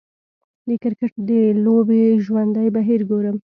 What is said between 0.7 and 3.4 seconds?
کریکټ د لوبې ژوندی بهیر ګورم